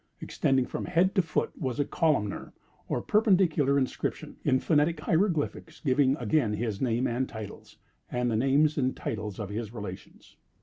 [0.19, 2.53] Extending from head to foot was a columnar,
[2.87, 7.77] or perpendicular, inscription, in phonetic hieroglyphics, giving again his name and titles,
[8.09, 10.37] and the names and titles of his relations.